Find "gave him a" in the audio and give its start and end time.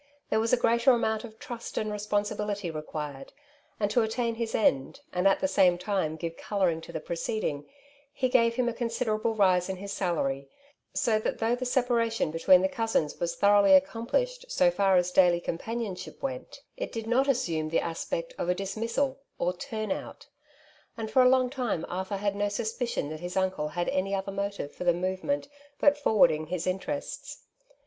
8.27-8.73